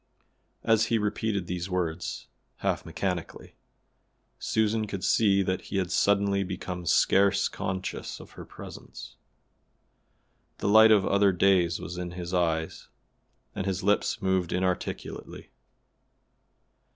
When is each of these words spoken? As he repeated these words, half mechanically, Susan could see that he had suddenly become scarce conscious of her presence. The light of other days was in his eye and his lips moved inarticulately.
As 0.63 0.87
he 0.87 0.97
repeated 0.97 1.45
these 1.45 1.69
words, 1.69 2.25
half 2.65 2.87
mechanically, 2.87 3.53
Susan 4.39 4.87
could 4.87 5.03
see 5.03 5.43
that 5.43 5.65
he 5.65 5.77
had 5.77 5.91
suddenly 5.91 6.43
become 6.43 6.87
scarce 6.87 7.47
conscious 7.47 8.19
of 8.19 8.31
her 8.31 8.43
presence. 8.43 9.15
The 10.57 10.67
light 10.67 10.89
of 10.89 11.05
other 11.05 11.31
days 11.31 11.79
was 11.79 11.99
in 11.99 12.13
his 12.13 12.33
eye 12.33 12.67
and 13.53 13.67
his 13.67 13.83
lips 13.83 14.23
moved 14.23 14.51
inarticulately. 14.51 15.51